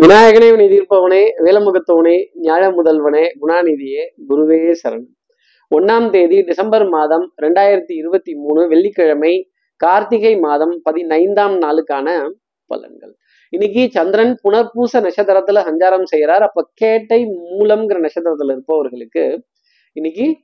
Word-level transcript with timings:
விநாயகனே 0.00 0.50
வினை 0.50 0.66
தீர்ப்பவனே 0.68 1.20
வேலமுகத்தவனே 1.44 2.16
ஞாழ 2.42 2.64
முதல்வனே 2.70 3.26
குணாநிதியே 3.40 4.02
குருவே 4.28 4.74
சரணம். 4.82 5.06
ஒன்னாம் 5.76 6.10
தேதி 6.10 6.42
டிசம்பர் 6.42 6.88
மாதம் 6.88 7.32
ரெண்டாயிரத்தி 7.42 7.92
இருபத்தி 7.94 8.34
மூணு 8.34 8.68
வெள்ளிக்கிழமை 8.68 9.50
கார்த்திகை 9.76 10.38
மாதம் 10.38 10.80
பதினைந்தாம் 10.82 11.60
நாளுக்கான 11.60 12.28
பலன்கள். 12.74 13.12
இன்னைக்கு 13.48 13.90
சந்திரன் 13.90 14.38
புனர்பூச 14.44 15.00
நட்சத்திரத்துல 15.00 15.70
சஞ்சாரம் 15.70 16.02
செய்கிறார். 16.02 16.42
அப்ப 16.42 16.70
கேட்டை 16.74 17.24
மூலம்ங்கிற 17.58 18.06
நட்சத்திரத்துல 18.06 18.50
இருப்பவர்களுக்கு 18.50 19.44
இன்னைக்கு 19.92 20.36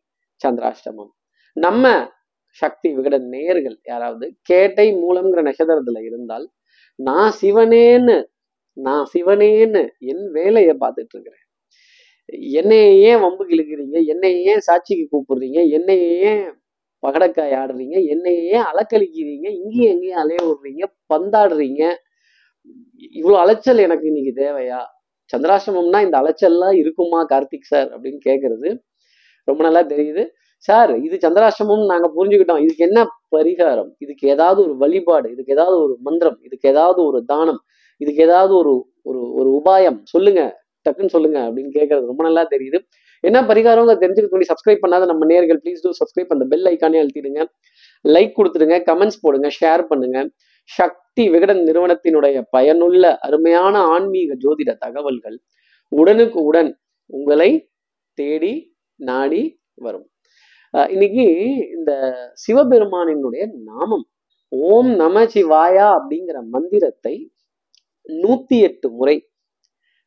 சந்திராஷ்டமம். 0.47 1.13
நம்ம 1.53 2.11
சக்தி 2.49 2.97
விகட 2.97 3.19
நேர்கள் 3.31 3.77
யாராவது 3.85 4.35
கேட்டை 4.43 4.93
மூலம்ங்கிற 4.93 5.53
நட்சத்திரத்துல 5.53 6.05
இருந்தால் 6.05 6.51
நான் 6.95 7.33
சிவனேன்னு 7.43 8.31
நான் 8.77 9.05
சிவனேன்னு 9.15 9.83
என் 10.13 10.27
வேலையை 10.33 10.75
பார்த்துட்டு 10.81 11.15
இருக்கிறேன் 11.17 11.47
என்னைய 12.61 12.89
ஏன் 13.11 13.21
வம்பு 13.21 13.45
கிழக்கிறீங்க? 13.45 13.97
என்னை 14.07 14.31
ஏன் 14.45 14.63
சாட்சிக்கு 14.67 15.05
கூப்பிடுறீங்க? 15.13 15.61
என்னை 15.69 15.97
ஏன் 16.31 16.45
பகடக்காய் 17.03 17.55
ஆடுறீங்க? 17.61 17.97
என்னையே 18.15 18.43
ஏன் 18.57 18.67
இங்கேயும் 19.59 19.93
எங்கேயும் 19.95 20.21
அலைய 20.23 20.41
விடுறீங்க 20.49 20.85
பந்தாடுறீங்க? 21.13 21.83
இவ்வளவு 23.19 23.41
அலைச்சல் 23.45 23.79
எனக்கு 23.79 24.07
இன்னைக்கு 24.07 24.33
தேவையா? 24.43 24.81
சந்திராசிரமம்னா 25.33 26.01
இந்த 26.03 26.17
அலைச்சல்லாம் 26.23 26.77
இருக்குமா 26.83 27.21
கார்த்திக் 27.25 27.71
சார் 27.73 27.89
அப்படின்னு 27.95 28.21
கேட்கறது 28.29 28.69
ரொம்ப 29.49 29.61
நல்லா 29.65 29.83
தெரியுது. 29.93 30.23
சார் 30.69 30.93
இது 31.07 31.17
சந்திராசிரமம் 31.17 31.85
நாங்க 31.93 32.09
புரிஞ்சுக்கிட்டோம். 32.17 32.63
இதுக்கு 32.65 32.85
என்ன 32.89 33.01
பரிகாரம்? 33.37 33.91
இதுக்கு 33.99 34.29
ஏதாவது 34.29 34.61
ஒரு 34.63 34.75
வழிபாடு 34.77 35.29
இதுக்கு 35.33 35.53
ஏதாவது 35.53 35.77
ஒரு 35.83 35.95
மந்திரம் 36.01 36.39
இதுக்கு 36.43 36.69
ஏதாவது 36.69 37.01
ஒரு 37.05 37.21
தானம் 37.25 37.61
இதுக்கு 38.03 38.27
ஏதாவது 38.29 38.53
ஒரு 38.63 38.75
ஒரு 39.11 39.21
ஒரு 39.39 39.49
உபாயம் 39.59 39.99
சொல்லுங்க 40.13 40.43
டக்குன்னு 40.87 41.15
சொல்லுங்க 41.15 41.39
அப்படின்னு 41.49 41.73
கேட்கறது 41.79 42.11
ரொம்ப 42.11 42.23
நல்லா 42.27 42.43
தெரியுது. 42.53 42.79
என்ன 43.25 43.39
பரிகாரம் 43.51 43.91
தெரிஞ்சுக்க 44.03 44.29
சொல்லி 44.35 44.49
சப்ஸ்கிரைப் 44.51 44.83
பண்ணாத 44.85 45.07
நம்ம 45.11 45.27
நேர்கள் 45.33 45.61
ப்ளீஸ் 45.65 45.83
டூ 45.85 45.91
சப்ஸ்கிரைப் 46.01 46.33
அந்த 46.35 46.45
பெல் 46.53 46.69
ஐக்கானே 46.71 47.01
அழுத்திடுங்க. 47.03 47.43
லைக் 48.05 48.33
கொடுத்துடுங்க 48.39 48.77
கமெண்ட்ஸ் 48.89 49.23
போடுங்க 49.25 49.49
ஷேர் 49.59 49.83
பண்ணுங்க. 49.91 50.19
சக்தி 50.71 51.25
விகடன் 51.35 51.61
நிறுவனத்தினுடைய 51.69 52.37
பயனுள்ள 52.55 53.05
அருமையான 53.27 53.75
ஆன்மீக 53.95 54.37
ஜோதிட 54.45 54.71
தகவல்கள் 54.85 55.37
உடனுக்கு 55.93 56.39
உடன் 56.51 56.71
உங்களை 57.11 57.51
தேடி 58.19 58.55
நாடி 59.01 59.43
வரும். 59.85 60.07
இன்னைக்கு 60.95 61.27
இந்த 61.77 61.93
சிவபெருமானினுடைய 62.43 63.45
நாமம் 63.71 64.05
ஓம் 64.53 64.91
நம 65.03 65.25
சிவாயா 65.35 65.87
அப்படிங்கிற 65.99 66.39
மந்திரத்தை 66.55 67.15
நூத்தி 68.07 68.61
எட்டு 68.61 68.91
முறை 68.91 69.31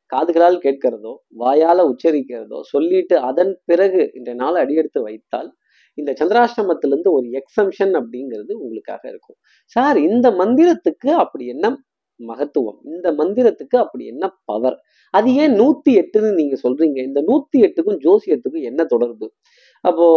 காதுகளால் 0.08 0.58
கேட்கிறதோ 0.66 1.16
வாயால 1.40 1.80
உச்சரிக்கிறதோ 1.92 2.60
சொல்லிட்டு 2.62 3.20
அதன் 3.20 3.62
பிறகு 3.66 4.12
இந்த 4.14 4.34
நாள் 4.34 4.56
அடியெடுத்து 4.56 5.02
வைத்தால் 5.02 5.56
இந்த 5.94 6.14
சந்திராஷ்டமத்திலிருந்து 6.20 7.12
ஒரு 7.12 7.28
எக்ஸம்ஷன் 7.30 7.94
அப்படிங்கிறது 7.94 8.52
உங்களுக்காக 8.54 9.10
இருக்கும். 9.10 9.38
சார் 9.66 9.98
இந்த 9.98 10.32
மந்திரத்துக்கு 10.32 11.10
அப்படி 11.10 11.48
என்ன 11.48 11.84
மகத்துவம்? 12.20 12.80
இந்த 12.84 13.12
மந்திரத்துக்கு 13.12 13.78
அப்படி 13.78 14.06
என்ன 14.06 14.38
பவர் 14.46 14.78
அது 15.10 15.34
ஏன் 15.34 15.54
நூத்தி 15.60 15.92
எட்டுன்னு 16.02 16.34
நீங்க 16.34 16.56
சொல்றீங்க? 16.64 16.98
இந்த 17.04 17.22
நூத்தி 17.22 17.58
எட்டுக்கும் 17.66 18.00
ஜோசியத்துக்கும் 18.06 18.64
என்ன 18.64 18.84
தொடர்பு? 18.84 19.34
அப்போ 19.82 20.08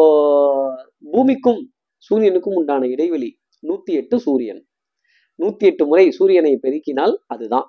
பூமிக்கும் 1.12 1.70
சூரியனுக்கும் 2.10 2.54
உண்டான 2.54 2.86
இடைவெளி 2.86 3.38
நூத்தி 3.68 3.92
எட்டு 3.92 4.20
சூரியன். 4.20 4.67
நூத்தி 5.38 5.64
எட்டு 5.70 5.86
முறை 5.86 6.10
சூரியனை 6.10 6.58
பெருக்கினால் 6.62 7.14
அதுதான். 7.26 7.66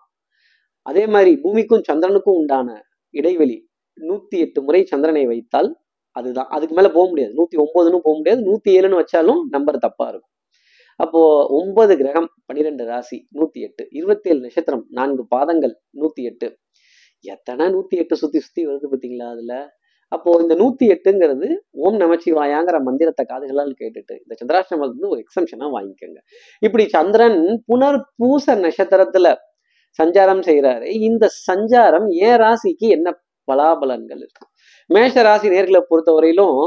அதே 0.81 1.07
மாதிரி 1.07 1.37
பூமிக்கும் 1.37 1.81
சந்திரனுக்கும் 1.91 2.39
உண்டான 2.39 2.85
இடைவெளி 3.09 3.69
நூத்தி 4.01 4.37
எட்டு 4.37 4.61
முறை 4.61 4.85
சந்திரனை 4.85 5.25
வைத்தால் 5.25 5.79
அதுதான். 6.11 6.47
அதுக்கு 6.47 6.75
மேல 6.75 6.89
போக 6.89 7.09
முடியாது. 7.09 7.33
நூத்தி 7.33 7.61
ஒன்பதுன்னு 7.61 7.99
போக 7.99 8.17
முடியாது. 8.17 8.41
நூத்தி 8.41 8.69
ஏழுன்னு 8.69 9.03
வச்சாலும் 9.03 9.41
நம்பர் 9.49 9.77
தப்பா 9.77 10.07
இருக்கும். 10.07 10.31
அப்போ 10.95 11.47
ஒன்பது 11.49 11.97
கிரகம் 11.97 12.29
பன்னிரெண்டு 12.45 12.85
ராசி 12.85 13.27
நூத்தி 13.33 13.59
எட்டு. 13.59 13.87
இருபத்தி 13.89 14.29
ஏழு 14.29 14.39
நட்சத்திரம் 14.39 14.85
நான்கு 14.89 15.27
பாதங்கள் 15.27 15.81
நூத்தி 15.95 16.23
எட்டு. 16.23 16.59
எத்தனை 17.19 17.65
நூத்தி 17.65 17.89
எட்டு 17.89 18.15
சுத்தி 18.15 18.39
சுத்தி 18.39 18.67
வருது 18.67 18.87
பாத்தீங்களா 18.91 19.29
அதுல? 19.31 19.78
அப்போ 20.11 20.29
இந்த 20.41 20.53
நூத்தி 20.55 20.85
எட்டுங்கிறது 20.93 21.47
ஓம் 21.85 21.97
நமச்சிவாயாங்கிற 21.99 22.77
மந்திரத்தை 22.83 23.25
காதுகளால் 23.29 23.73
கேட்டுட்டு 23.81 24.15
இந்த 24.23 24.35
சந்திராஷ்டமத்துல 24.39 24.93
இருந்து 24.93 25.09
ஒரு 25.09 25.21
எக்ஸம்ஷனா 25.25 25.67
வாங்கிக்கோங்க. 25.75 26.19
இப்படி 26.59 26.85
சந்திரன் 26.87 27.39
புனர் 27.67 27.99
பூச 28.15 28.55
நட்சத்திரத்துல 28.55 29.33
சஞ்சாரம் 29.99 30.43
செய்யறாரு 30.47 30.87
இந்த 31.09 31.25
சஞ்சாரம் 31.49 32.07
ஏ 32.21 32.31
ராசிக்கு 32.43 32.87
என்ன 32.97 33.09
பலாபலன்கள் 33.47 34.21
இருக்கும் 34.25 34.49
மேஷ 34.89 35.21
ராசி 35.21 35.47
நேர்களை 35.49 35.81
பொறுத்தவரையிலும் 35.89 36.57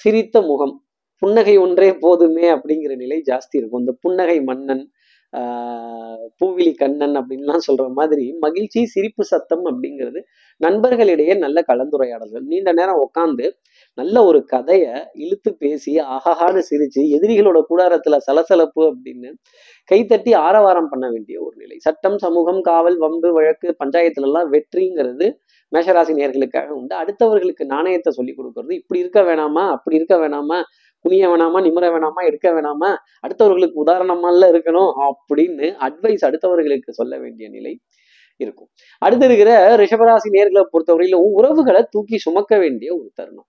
சிரித்த 0.00 0.40
முகம் 0.42 0.74
புன்னகை 1.22 1.54
ஒன்றே 1.56 1.88
போதுமே 1.94 2.46
அப்படிங்கிற 2.54 2.92
நிலை 2.96 3.22
ஜாஸ்தி 3.26 3.56
இருக்கும். 3.60 3.80
இந்த 3.80 3.94
புன்னகை 4.00 4.36
மன்னன் 4.40 4.82
ஆஹ் 5.32 6.22
பூவிழி 6.38 6.74
கண்ணன் 6.74 7.16
அப்படின்லாம் 7.16 7.64
சொல்ற 7.66 7.88
மாதிரி 7.92 8.36
மகிழ்ச்சி 8.40 8.86
சிரிப்பு 8.86 9.24
சத்தம் 9.24 9.64
அப்படிங்கிறது 9.64 10.20
நண்பர்களிடையே 10.60 11.38
நல்ல 11.38 11.64
கலந்துரையாடல்கள். 11.68 12.44
நீண்ட 12.44 12.72
நேரம் 12.72 13.00
உட்காந்து 13.00 13.46
நல்ல 13.98 14.24
ஒரு 14.24 14.44
கதையை 14.44 14.94
இழுத்து 15.14 15.56
பேசி 15.56 15.96
ஆஹான்னு 15.96 16.62
சிரிச்சு 16.70 17.02
எதிரிகளோட 17.16 17.60
கூடாரத்துல 17.70 18.16
சலசலப்பு 18.16 18.82
அப்படின்னு 18.94 19.30
கைத்தட்டி 19.92 20.34
ஆரவாரம் 20.36 20.88
பண்ண 20.88 21.10
வேண்டிய 21.10 21.40
ஒரு 21.40 21.56
நிலை. 21.56 21.76
சட்டம் 21.78 22.18
சமூகம் 22.18 22.60
காவல் 22.60 22.98
வம்பு 22.98 23.32
வழக்கு 23.32 23.76
பஞ்சாயத்துல 23.84 24.28
எல்லாம் 24.30 24.52
வெற்றிங்கிறது 24.52 25.28
மேஷராசி 25.72 26.12
நேர்களுக்காக 26.20 26.68
உண்டு. 26.68 26.96
அடுத்தவர்களுக்கு 26.96 27.64
நாணயத்தை 27.64 28.12
சொல்லி 28.12 28.32
கொடுக்கறது 28.32 28.72
இப்படி 28.72 29.00
இருக்க 29.00 29.22
வேணாமா? 29.22 29.70
அப்படி 29.70 29.96
இருக்க 29.96 30.16
வேணாமா? 30.16 30.62
குனிய 31.00 31.28
வேணாமா 31.28 31.58
நிமிர 31.66 31.86
வேணாமா 31.94 32.24
எடுக்க 32.26 32.50
வேணாமா 32.50 32.90
அடுத்தவர்களுக்கு 33.26 33.82
உதாரணமால 33.84 34.50
இருக்கணும் 34.52 34.92
அப்படின்னு 35.08 35.66
அட்வைஸ் 35.86 36.24
அடுத்தவர்களுக்கு 36.28 36.90
சொல்ல 36.90 37.18
வேண்டிய 37.18 37.48
நிலை 37.48 37.80
இருக்கும். 38.36 38.68
அடுத்து 38.98 39.26
இருக்கிற 39.26 39.76
ரிஷபராசி 39.76 40.28
நேர்களை 40.32 40.62
பொறுத்தவரையிலும் 40.72 41.26
உறவுகளை 41.38 41.84
தூக்கி 41.90 42.18
சுமக்க 42.18 42.58
வேண்டிய 42.58 42.96
ஒரு 42.96 43.10
தருணம். 43.14 43.46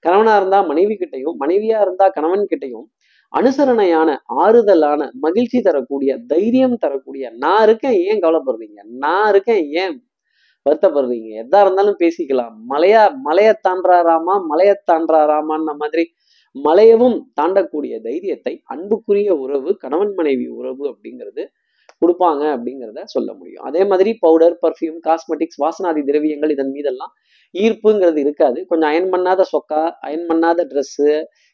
கணவனா 0.00 0.36
இருந்தா 0.36 0.60
மனைவி 0.60 0.94
கிட்டையும் 0.94 1.36
மனைவியா 1.40 1.80
இருந்தா 1.80 2.08
கணவன் 2.08 2.46
கிட்டையும் 2.50 2.86
அனுசரணையான 3.32 4.16
ஆறுதலான 4.44 5.10
மகிழ்ச்சி 5.12 5.60
தரக்கூடிய 5.60 6.18
தைரியம் 6.26 6.76
தரக்கூடிய 6.76 7.30
நான் 7.30 7.62
இருக்கேன் 7.62 7.92
ஏன் 7.92 8.20
கவலைப்படுறீங்க? 8.20 8.80
நான் 8.84 9.28
இருக்கேன் 9.28 9.68
ஏன் 9.70 10.02
வருத்தப்படுறீங்க? 10.70 11.28
எதா 11.44 11.60
இருந்தாலும் 11.60 11.96
பேசிக்கலாம். 11.98 12.54
மலையா 12.70 13.14
மலையை 13.22 13.54
தாண்டாராமா 13.68 14.34
மலையை 14.46 14.74
தாண்டாராமான்ன 14.92 15.76
மாதிரி 15.76 16.04
மலையவும் 16.54 17.18
தாண்டக்கூடிய 17.40 17.94
தைரியத்தை 18.00 18.54
அன்புக்குரிய 18.64 19.30
உறவு 19.34 19.70
கணவன் 19.76 20.14
மனைவி 20.14 20.46
உறவு 20.60 20.84
அப்படிங்கிறது 20.92 21.42
கொடுப்பாங்க 22.02 22.42
அப்படிங்கிறத 22.54 23.00
சொல்ல 23.04 23.30
முடியும். 23.32 23.64
அதே 23.64 23.82
மாதிரி 23.84 24.10
பவுடர் 24.24 24.56
பர்ஃப்யூம் 24.64 24.98
காஸ்மெட்டிக்ஸ் 25.06 25.60
வாசனாதி 25.64 26.02
திரவியங்கள் 26.08 26.50
இதன் 26.50 26.72
மீதெல்லாம் 26.72 27.12
ஈர்ப்புங்கிறது 27.54 28.18
இருக்காது. 28.18 28.58
கொஞ்சம் 28.66 28.90
அயன் 28.90 29.10
பண்ணாத 29.14 29.44
சொக்கா 29.52 29.82
அயன் 30.06 30.26
பண்ணாத 30.30 30.60
ட்ரெஸ்ஸு 30.72 31.08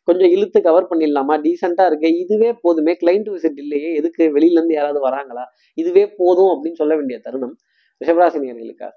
கொஞ்சம் 0.08 0.30
இழுத்து 0.34 0.58
கவர் 0.62 0.88
பண்ணிடலாமா? 0.90 1.34
டீசெண்டாக 1.46 1.90
இருக்கு 1.90 2.10
இதுவே 2.16 2.50
போதுமே. 2.64 2.92
கிளைண்ட் 3.02 3.28
விசிட் 3.34 3.60
இல்லையே 3.64 3.90
எதுக்கு? 3.94 4.24
வெளியிலேருந்து 4.36 4.76
யாராவது 4.78 5.00
வராங்களா? 5.08 5.44
இதுவே 5.74 6.04
போதும் 6.20 6.52
அப்படின்னு 6.54 6.80
சொல்ல 6.82 6.94
வேண்டிய 6.96 7.18
தருணம் 7.26 7.54
ரிஷபராசினியர்களுக்காக 8.00 8.96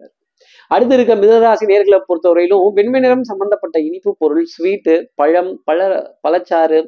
அடுத்து 0.71 0.95
இருக்க 0.95 1.15
மிதராசி 1.15 1.65
நேர்களை 1.65 1.99
பொறுத்தவரையிலும் 2.01 2.65
வெண்மை 2.73 2.99
நிறம் 2.99 3.23
சம்பந்தப்பட்ட 3.23 3.79
இனிப்பு 3.79 4.11
பொருள் 4.17 4.45
ஸ்வீட்டு 4.53 4.95
பழம் 5.15 5.51
பழ 5.63 5.79
பழச்சாறு 6.27 6.79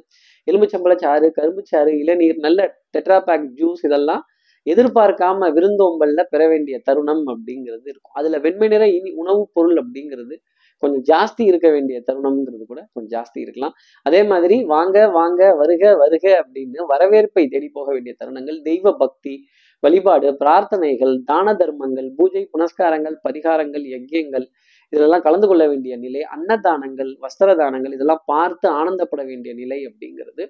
எலுமிச்சம்பழச்சாறு 0.48 1.28
கரும்புச்சாறு 1.38 1.92
இளநீர் 2.00 2.40
நல்ல 2.40 2.62
டெட்ராபேக் 2.98 3.46
ஜூஸ் 3.60 3.84
இதெல்லாம் 3.84 4.24
எதிர்பார்க்காம 4.66 5.48
விருந்தோம்பல்ல 5.54 6.22
பெற 6.24 6.42
வேண்டிய 6.48 6.76
தருணம் 6.84 7.24
அப்படிங்கிறது 7.28 7.88
இருக்கும். 7.88 8.14
அதுல 8.14 8.38
வெண்மை 8.40 8.68
நிற 8.68 8.84
இனி 8.88 9.12
உணவுப் 9.12 9.52
பொருள் 9.54 9.78
அப்படிங்கிறது 9.84 10.36
கொஞ்சம் 10.84 11.04
ஜாஸ்தி 11.12 11.42
இருக்க 11.42 11.68
வேண்டிய 11.70 11.98
தருணம்ங்கிறது 12.08 12.64
கூட 12.66 12.82
கொஞ்சம் 12.94 13.14
ஜாஸ்தி 13.16 13.40
இருக்கலாம். 13.40 13.74
அதே 14.06 14.24
மாதிரி 14.24 14.64
வாங்க 14.64 15.08
வாங்க 15.10 15.42
வருக 15.56 15.96
வருக 15.96 16.26
அப்படின்னு 16.42 16.86
வரவேற்பை 16.88 17.48
தேடி 17.48 17.70
போக 17.74 17.92
வேண்டிய 17.92 18.16
தருணங்கள் 18.24 18.60
தெய்வ 18.62 18.94
பக்தி 18.98 19.36
வழிபாடு 19.84 20.28
பிரார்த்தனைகள் 20.42 21.14
தான 21.32 21.54
தர்மங்கள் 21.62 22.10
பூஜை 22.18 22.44
புனஸ்காரங்கள் 22.54 23.16
பரிகாரங்கள் 23.26 23.86
யஜ்யங்கள் 23.94 24.46
இதெல்லாம் 24.94 25.24
கலந்து 25.28 25.48
கொள்ள 25.48 25.64
வேண்டிய 25.68 25.94
நிலை 25.98 26.22
அன்னதானங்கள் 26.36 27.12
வஸ்திர 27.24 27.56
தானங்கள் 27.56 27.96
இதெல்லாம் 27.98 28.24
பார்த்து 28.26 28.68
ஆனந்தப்பட 28.80 29.22
வேண்டிய 29.32 29.54
நிலை 29.54 29.80
அப்படிங்கிறது 29.90 30.44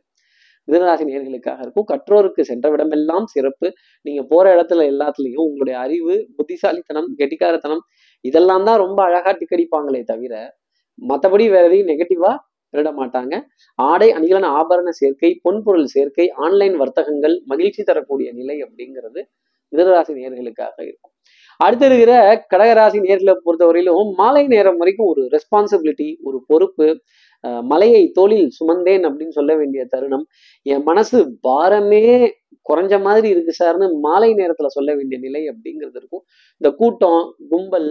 மிதனராசி 0.67 1.05
நேர்களுக்காக 1.07 1.61
இருக்கும். 1.63 1.87
கற்றோருக்கு 1.91 2.41
சென்ற 2.49 2.67
விடமெல்லாம் 2.73 3.25
சிறப்பு. 3.33 3.67
நீங்க 4.05 4.21
போற 4.23 4.45
இடத்துல 4.55 4.85
எல்லாத்துலயும் 4.93 5.45
உங்களுடைய 5.47 5.77
அறிவு 5.79 6.15
புத்திசாலித்தனம் 6.37 7.09
கெட்டிக்காரத்தனம் 7.19 7.83
இதெல்லாம் 8.25 8.65
தான் 8.69 8.81
ரொம்ப 8.83 8.99
அழகா 9.03 9.31
டிக்கடிப்பாங்களே 9.41 10.01
தவிர 10.11 10.33
மற்றபடி 11.01 11.45
வேற 11.49 11.65
எதையும் 11.69 11.89
நெகட்டிவா 11.91 12.31
திருட 12.73 12.91
மாட்டாங்க 12.99 13.33
ஆடை 13.79 14.09
அணிகலன் 14.17 14.49
ஆபரண 14.59 14.91
சேர்க்கை 14.99 15.31
பொன்பொருள் 15.45 15.89
சேர்க்கை 15.95 16.27
ஆன்லைன் 16.45 16.77
வர்த்தகங்கள் 16.83 17.35
மகிழ்ச்சி 17.51 17.83
தரக்கூடிய 17.89 18.29
நிலை 18.39 18.57
அப்படிங்கிறது 18.65 19.21
மிதனராசி 19.73 20.13
நேர்களுக்காக 20.17 20.75
இருக்கும். 20.87 21.13
அடுத்து 21.59 21.85
இருக்கிற 21.89 22.13
கடகராசி 22.51 22.99
நேர்களை 23.05 23.33
பொறுத்தவரையிலும் 23.45 24.09
மாலை 24.19 24.43
நேரம் 24.53 24.79
வரைக்கும் 24.81 25.09
ஒரு 25.11 25.21
ரெஸ்பான்சிபிலிட்டி 25.35 26.07
ஒரு 26.27 26.37
பொறுப்பு 26.49 26.87
மலையை 27.71 28.01
தோளில் 28.17 28.49
சுமந்தேன் 28.57 29.05
அப்படின்னு 29.07 29.37
சொல்ல 29.37 29.51
வேண்டிய 29.59 29.81
தருணம். 29.93 30.25
என் 30.65 30.85
மனசு 30.89 31.19
பாரமே 31.47 32.03
குறைஞ்ச 32.69 32.93
மாதிரி 33.07 33.27
இருக்கு 33.33 33.53
சார்னு 33.59 33.87
மாலை 34.05 34.29
நேரத்துல 34.33 34.69
சொல்ல 34.77 34.89
வேண்டிய 34.97 35.17
நிலை 35.25 35.41
அப்படிங்கிறது 35.51 35.97
இருக்கும். 36.01 36.23
இந்த 36.61 36.69
கூட்டம் 36.81 37.23
கும்பல் 37.51 37.89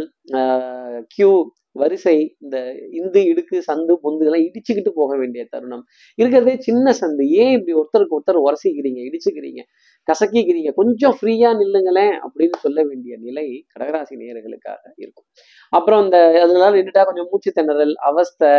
கியூ 1.14 1.32
வரிசை 1.76 2.14
இந்த 2.40 2.56
இந்து 2.92 3.20
இடுக்கு 3.30 3.56
சந்து 3.68 3.92
பொந்து 4.02 4.24
எல்லாம் 4.26 4.44
இடிச்சுக்கிட்டு 4.48 4.90
போக 4.94 5.12
வேண்டிய 5.16 5.42
தருணம். 5.52 5.84
இருக்கிறதே 6.18 6.54
சின்ன 6.60 6.94
சந்து. 7.00 7.24
ஏன் 7.42 7.52
இப்படி 7.56 7.74
ஒருத்தருக்கு 7.80 8.16
ஒருத்தர் 8.18 8.40
உரசிக்கிறீங்க 8.46 9.00
இடிச்சுக்கிறீங்க 9.08 9.62
கசக்கிக்கிறீங்க? 10.08 10.70
கொஞ்சம் 10.72 11.16
ஃப்ரீயா 11.18 11.50
நில்லுங்களேன் 11.60 12.14
அப்படின்னு 12.26 12.58
சொல்ல 12.64 12.78
வேண்டிய 12.90 13.14
நிலை 13.20 13.46
கடகராசி 13.74 14.14
நேயர்களுக்காக 14.22 14.82
இருக்கும். 14.96 15.26
அப்புறம் 15.72 16.02
இந்த 16.04 16.18
அதனால 16.44 16.70
நின்றுட்டா 16.76 17.04
கொஞ்சம் 17.04 17.30
மூச்சு 17.30 17.52
திணறல் 17.60 17.94
அவஸ்தை 18.10 18.52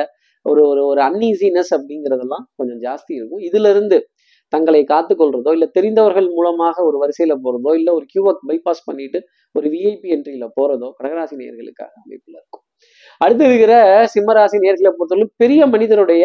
ஒரு 0.46 0.62
ஒரு 0.68 0.82
ஒரு 0.86 1.02
அன்ஈசினஸ் 1.02 1.72
அப்படிங்கிறதெல்லாம் 1.78 2.46
கொஞ்சம் 2.56 2.82
ஜாஸ்தி 2.82 3.14
இருக்கும். 3.20 3.44
இதுல 3.50 3.70
இருந்து 3.70 3.98
தங்களை 4.54 4.82
காத்துக்கொள்றதோ 4.90 5.52
இல்ல 5.52 5.66
தெரிந்தவர்கள் 5.78 6.28
மூலமாக 6.30 6.76
ஒரு 6.86 6.98
வரிசையில 7.04 7.34
போறதோ 7.46 7.72
இல்ல 7.80 7.90
ஒரு 7.94 8.06
கியூவை 8.14 8.34
பைபாஸ் 8.50 8.84
பண்ணிட்டு 8.86 9.20
ஒரு 9.56 9.68
விஐபி 9.70 10.10
என்ட்ரியில 10.16 10.48
போறதோ 10.60 10.90
கடகராசி 11.00 11.36
நேயர்களுக்காக 11.42 11.94
அமைப்புல 12.04 12.36
இருக்கும். 12.42 12.64
அடுத்து 13.22 13.44
இருக்கிற 13.46 13.74
சிம்மராசி 14.14 14.58
நேர்களை 14.64 14.92
பொறுத்தவரை 14.92 15.28
பெரிய 15.38 15.62
மனிதருடைய 15.66 16.24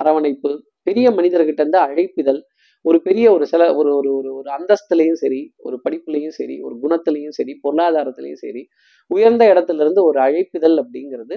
அரவணைப்பு 0.00 0.50
பெரிய 0.82 1.06
மனிதர்கிட்ட 1.10 1.60
இருந்து 1.60 1.78
அழைப்பிதழ் 1.78 2.40
ஒரு 2.84 2.98
பெரிய 3.02 3.26
ஒரு 3.32 3.44
சில 3.46 3.62
ஒரு 3.74 3.90
ஒரு 3.96 4.10
ஒரு 4.18 4.30
ஒரு 4.34 4.48
அந்தஸ்துலையும் 4.50 5.18
சரி 5.20 5.40
ஒரு 5.58 5.76
படிப்புலையும் 5.84 6.34
சரி 6.38 6.56
ஒரு 6.62 6.74
குணத்திலையும் 6.82 7.34
சரி 7.38 7.52
பொருளாதாரத்திலையும் 7.64 8.40
சரி 8.44 8.62
உயர்ந்த 9.10 9.42
இடத்துல 9.52 9.82
இருந்து 9.84 10.02
ஒரு 10.04 10.18
அழைப்பிதழ் 10.20 10.76
அப்படிங்கிறது 10.82 11.36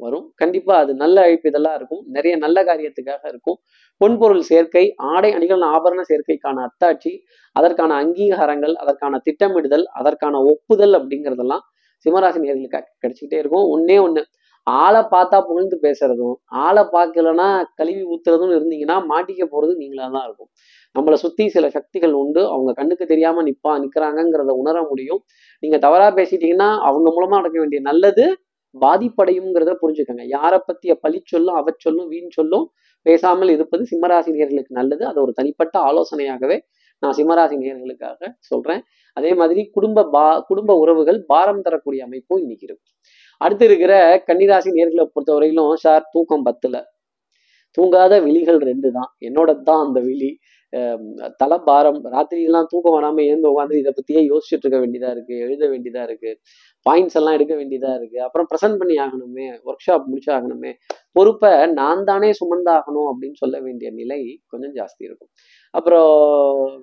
வரும். 0.00 0.26
கண்டிப்பா 0.34 0.74
அது 0.76 0.92
நல்ல 0.94 1.16
அழைப்பிதழா 1.20 1.72
இருக்கும். 1.74 2.02
நிறைய 2.08 2.34
நல்ல 2.36 2.58
காரியத்துக்காக 2.64 3.22
இருக்கும். 3.28 3.58
பொன்பொருள் 4.00 4.44
சேர்க்கை 4.50 4.84
ஆடை 5.10 5.30
அணிகள் 5.32 5.64
ஆபரண 5.72 6.02
சேர்க்கைக்கான 6.10 6.62
அத்தாட்சி 6.68 7.12
அதற்கான 7.56 7.90
அங்கீகாரங்கள் 8.02 8.74
அதற்கான 8.74 9.20
திட்டமிடுதல் 9.26 9.86
அதற்கான 10.00 10.40
ஒப்புதல் 10.52 10.94
அப்படிங்கிறதெல்லாம் 10.98 11.64
சிம்மராசி 12.04 12.38
நேர்களுக்கு 12.44 12.80
கிடைச்சிக்கிட்டே 13.02 13.38
இருக்கும். 13.42 13.66
ஒன்னே 13.74 13.96
ஒன்று 14.06 14.22
ஆளை 14.66 15.00
பார்த்தா 15.12 15.36
புகழ்ந்து 15.48 15.76
பேசுறதும் 15.84 16.34
ஆளை 16.64 16.82
பார்க்கலன்னா 16.94 17.46
கழுவி 17.78 18.02
ஊத்துறதும் 18.12 18.52
இருந்தீங்கன்னா 18.56 18.96
மாட்டிக்க 19.12 19.44
போறது 19.54 19.72
நீங்களா 19.82 20.06
தான் 20.16 20.26
இருக்கும். 20.28 20.50
நம்மளை 20.94 21.16
சுத்தி 21.24 21.44
சில 21.48 21.66
சக்திகள் 21.76 22.14
உண்டு. 22.22 22.42
அவங்க 22.54 22.70
கண்ணுக்கு 22.80 23.04
தெரியாம 23.12 23.42
நிப்பா 23.48 23.72
நிக்கிறாங்கிறத 23.84 24.54
உணர 24.62 24.76
முடியும். 24.90 25.20
நீங்க 25.62 25.76
தவறா 25.78 26.08
பேசிட்டீங்கன்னா 26.18 26.70
அவங்க 26.88 27.08
மூலமா 27.16 27.38
நடக்க 27.40 27.58
வேண்டிய 27.58 27.80
நல்லது 27.90 28.26
பாதிப்படையுங்கிறத 28.74 29.72
புரிஞ்சுக்கோங்க. 29.82 30.24
யாரை 30.36 30.58
பத்திய 30.68 30.92
பழி 31.04 31.20
சொல்லும் 31.32 31.58
அவச்சொல்லும் 31.60 32.08
வீண் 32.12 32.36
சொல்லும் 32.38 32.66
பேசாமல் 33.06 33.50
இருப்பது 33.54 33.82
சிம்மராசினியர்களுக்கு 33.92 34.72
நல்லது. 34.80 35.02
அது 35.10 35.18
ஒரு 35.24 35.32
தனிப்பட்ட 35.38 35.76
ஆலோசனையாகவே 35.90 36.58
நான் 37.02 37.16
சிம்மராசி 37.16 37.56
நேர்களுக்காக 37.62 38.20
சொல்றேன். 38.50 38.82
அதே 39.16 39.30
மாதிரி 39.34 39.62
குடும்ப 39.76 40.04
பா 40.10 40.24
குடும்ப 40.40 40.76
உறவுகள் 40.78 41.18
பாரம் 41.24 41.62
தரக்கூடிய 41.62 42.00
அமைப்பும் 42.04 42.40
இன்னைக்கு 42.40 42.66
இருக்கும் 42.66 42.96
அடுத்து 43.40 43.64
இருக்கிற 43.64 43.92
கன்னிராசி 44.26 44.70
நேர்களை 44.78 45.04
பொறுத்தவரையிலும் 45.14 45.72
சார் 45.84 46.08
தூக்கம் 46.12 46.46
பத்துல. 46.46 46.76
தூங்காத 47.78 48.14
விழிகள் 48.26 48.60
ரெண்டு 48.70 48.88
தான் 48.98 49.10
என்னோட 49.28 49.50
தான் 49.68 49.82
அந்த 49.86 49.98
விழி. 50.08 50.30
தலை 51.40 51.56
பாரம் 51.68 51.98
ராத்திரியெல்லாம் 52.12 52.68
தூக்கம் 52.72 52.94
வராம 52.96 53.22
ஏந்து 53.30 53.48
உட்காந்து 53.50 53.78
இதை 53.78 53.90
பத்தியே 53.96 54.20
யோசிச்சுட்டு 54.28 54.64
இருக்க 54.64 54.78
வேண்டியதா 54.82 55.08
இருக்கு 55.14 55.34
எழுத 55.46 55.62
வேண்டியதா 55.72 56.02
இருக்கு 56.08 56.30
பாயிண்ட்ஸ் 56.86 57.16
எல்லாம் 57.20 57.36
எடுக்க 57.38 57.54
வேண்டியதா 57.60 57.92
இருக்கு 57.98 58.18
அப்புறம் 58.26 58.48
ப்ரெசென்ட் 58.50 58.78
பண்ணி 58.80 58.96
ஆகணுமே 59.04 59.46
ஒர்க் 59.68 59.84
ஷாப் 59.86 60.06
முடிச்சாகணுமே 60.10 60.72
பொறுப்பை 61.12 61.50
நான் 61.80 62.04
தானே 62.10 62.30
சுமந்தாகணும் 62.40 63.08
அப்படின்னு 63.12 63.40
சொல்ல 63.42 63.56
வேண்டிய 63.66 63.90
நிலை 64.00 64.20
கொஞ்சம் 64.52 64.74
ஜாஸ்தி 64.78 65.02
இருக்கும். 65.08 65.30
அப்புறம் 65.74 66.12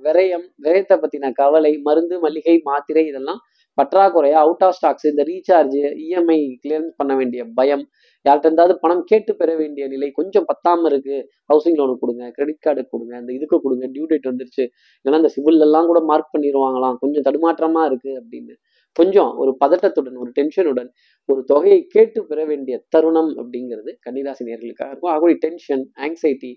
விரயம் 0.05 0.47
விரயத்தை 0.65 0.97
பத்தின 1.03 1.31
கவலை 1.41 1.73
மருந்து 1.87 2.17
மளிகை 2.25 2.57
மாத்திரை 2.69 3.05
இதெல்லாம் 3.11 3.41
பற்றாக்குறையா 3.81 4.31
அவுட் 4.31 4.63
ஆஃப் 4.63 4.75
ஸ்டாக்ஸ் 4.77 5.07
இந்த 5.09 5.23
ரீசார்ஜ் 5.23 5.75
இஎம்ஐ 6.05 6.39
கிளியரன்ஸ் 6.63 6.93
பண்ண 6.95 7.15
வேண்டிய 7.15 7.45
பயம். 7.45 7.87
யார்கிட்ட 8.25 8.49
இருந்தாவது 8.49 8.73
பணம் 8.73 9.03
கேட்டு 9.03 9.35
பெற 9.35 9.55
வேண்டிய 9.55 9.87
நிலை 9.87 10.11
கொஞ்சம் 10.11 10.45
பத்தாம 10.53 10.85
இருக்கு. 10.85 11.29
ஹவுசிங் 11.53 11.77
லோனுக்கு 11.79 11.97
கொடுங்க 11.99 12.31
கிரெடிட் 12.31 12.59
கார்டு 12.59 12.87
கொடுங்க 12.89 13.19
இந்த 13.19 13.33
இதுக்கு 13.33 13.61
கொடுங்க 13.61 13.87
டியூ 13.87 14.05
டேட் 14.05 14.29
வந்துருச்சு. 14.31 14.65
இல்லைன்னா 15.05 15.21
அந்த 15.23 15.31
சிபில் 15.35 15.59
எல்லாம் 15.59 15.85
கூட 15.85 15.99
மார்க் 16.01 16.33
பண்ணிடுவாங்களாம் 16.37 16.97
கொஞ்சம் 16.99 17.25
தடுமாற்றமா 17.27 17.85
இருக்கு 17.85 18.23
அப்படின்னு. 18.23 18.55
கொஞ்சம் 18.93 19.37
ஒரு 19.37 19.57
பதட்டத்துடன் 19.65 20.15
ஒரு 20.15 20.31
டென்ஷனுடன் 20.39 20.89
ஒரு 21.25 21.43
தொகையை 21.43 21.85
கேட்டு 21.85 22.25
பெற 22.25 22.45
வேண்டிய 22.45 22.83
தருணம் 22.89 23.37
அப்படிங்கிறது 23.37 23.91
கன்னிராசி 24.09 24.43
நேர்களுக்காக 24.43 24.89
இருக்கும். 24.89 25.11
ஆகவே 25.11 25.33
டென்ஷன் 25.33 25.91
ஆங்ஸைட்டி 25.99 26.55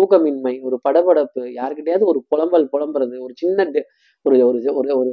தூக்கமின்மை 0.00 0.62
ஒரு 0.62 0.80
படபடப்பு 0.88 1.42
யாருக்கிட்டையாவது 1.58 2.04
ஒரு 2.04 2.24
புலம்பல் 2.30 2.68
புலம்புறது 2.72 3.20
ஒரு 3.20 3.32
சின்ன 3.34 3.64
ஒரு 4.26 4.36
ஒரு 4.48 4.58
ஒரு 4.98 5.12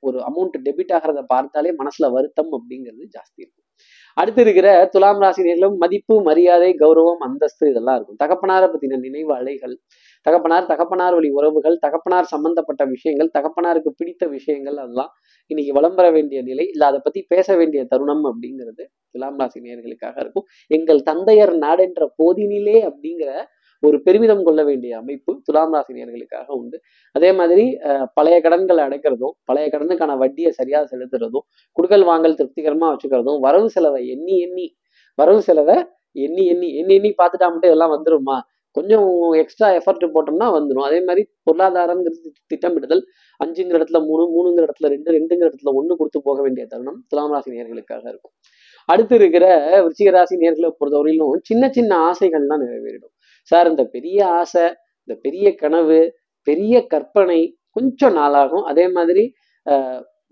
ஒரு 0.00 0.18
அமௌண்ட் 0.28 0.56
டெபிட் 0.66 0.92
ஆகிறத 0.96 1.20
பார்த்தாலே 1.32 1.70
மனசுல 1.80 2.06
வருத்தம் 2.16 2.52
அப்படிங்கிறது 2.56 3.04
ஜாஸ்தி 3.16 3.40
இருக்கும். 3.44 3.64
அடுத்து 4.16 4.40
இருக்கிற 4.44 4.68
துலாம் 4.94 5.20
ராசினியர்களும் 5.24 5.76
மதிப்பு 5.82 6.14
மரியாதை 6.22 6.70
கௌரவம் 6.80 7.20
அந்தஸ்து 7.26 7.64
இதெல்லாம் 7.72 7.96
இருக்கும். 7.98 8.18
தகப்பனாரை 8.22 8.66
பத்தின 8.72 8.98
நினைவு 8.98 9.32
அலைகள் 9.36 9.74
தகப்பனார் 10.26 10.66
தகப்பனார் 10.66 11.14
வழி 11.14 11.28
உறவுகள் 11.30 11.76
தகப்பனார் 11.84 12.30
சம்பந்தப்பட்ட 12.32 12.84
விஷயங்கள் 12.94 13.30
தகப்பனாருக்கு 13.36 13.90
பிடித்த 14.00 14.26
விஷயங்கள் 14.28 14.78
அதெல்லாம் 14.84 15.12
இன்னைக்கு 15.50 15.72
வளம்பெற 15.78 16.06
வேண்டிய 16.12 16.38
நிலை 16.42 16.64
இல்லை 16.72 16.86
அதை 16.88 17.00
பத்தி 17.04 17.20
பேச 17.28 17.56
வேண்டிய 17.56 17.82
தருணம் 17.84 18.24
அப்படிங்கிறது 18.30 18.84
துலாம் 19.12 19.38
ராசி 19.40 19.60
நேர்களுக்காக 19.60 20.16
இருக்கும். 20.24 20.46
எங்கள் 20.70 21.00
தந்தையர் 21.02 21.54
நாடென்ற 21.66 22.04
போதினிலே 22.22 22.76
அப்படிங்கிற 22.90 23.30
ஒரு 23.86 23.96
பெருமிதம் 24.06 24.44
கொள்ள 24.46 24.60
வேண்டிய 24.68 24.92
அமைப்பு 25.00 25.32
துலாம் 25.46 25.74
ராசி 25.76 25.92
நேர்களுக்காக 25.98 26.48
உண்டு. 26.60 26.76
அதே 27.16 27.30
மாதிரி 27.38 27.64
பழைய 28.18 28.36
கடன்களை 28.46 28.82
அடைக்கிறதும் 28.88 29.34
பழைய 29.50 29.66
கடனுக்கான 29.74 30.16
வட்டியை 30.22 30.50
சரியாக 30.58 30.84
செலுத்துறதும் 30.92 31.46
குடுக்கல் 31.76 32.06
வாங்கல் 32.10 32.38
திருப்திகரமாக 32.40 32.90
வச்சுக்கிறதும் 32.94 33.40
வரவு 33.46 33.68
செலவை 33.76 34.02
எண்ணி 34.14 34.36
எண்ணி 34.46 34.66
வரவு 35.20 35.42
செலவை 35.48 35.76
எண்ணி 36.26 36.44
எண்ணி 36.52 36.68
எண்ணி 36.80 36.94
எண்ணி 36.98 37.10
பார்த்துட்டா 37.20 37.48
மட்டும் 37.52 37.70
இதெல்லாம் 37.70 37.94
வந்துருமா? 37.96 38.36
கொஞ்சம் 38.76 39.06
எக்ஸ்ட்ரா 39.42 39.68
எஃபர்ட் 39.78 40.04
போட்டோம்னா 40.14 40.48
வந்துடும் 40.56 40.86
அதே 40.88 40.98
மாதிரி 41.06 41.22
பொருளாதாரங்கிறது 41.46 42.30
திட்டமிடுதல் 42.50 43.02
அஞ்சுங்கிற 43.40 43.78
இடத்துல 43.78 44.00
மூணு 44.08 44.24
மூணுங்கிற 44.34 44.64
இடத்துல 44.68 44.88
ரெண்டு 44.94 45.10
ரெண்டுங்கிற 45.16 45.46
இடத்துல 45.50 45.72
ஒன்று 45.80 45.98
கொடுத்து 46.00 46.20
போக 46.28 46.38
வேண்டிய 46.46 46.64
தருணம் 46.72 46.98
துலாம் 47.10 47.32
ராசி 47.34 47.54
நேர்களுக்காக 47.56 48.04
இருக்கும். 48.12 48.34
அடுத்து 48.88 49.14
இருக்கிற 49.20 49.46
விருச்சிக 49.84 50.10
ராசி 50.16 50.34
நேர்களை 50.42 50.70
பொறுத்தவரையிலும் 50.80 51.46
சின்ன 51.50 51.64
சின்ன 51.76 51.92
ஆசைகள்லாம் 52.10 52.62
நிறைவேறிடும். 52.64 53.14
சார் 53.50 53.68
இந்த 53.68 53.84
பெரிய 53.86 54.18
ஆசை 54.40 54.64
இந்த 55.08 55.14
பெரிய 55.26 55.46
கனவு 55.54 56.00
பெரிய 56.46 56.74
கற்பனை 56.86 57.40
கொஞ்சம் 57.72 58.14
நாளாகும். 58.16 58.64
அதே 58.64 58.86
மாதிரி 58.88 59.24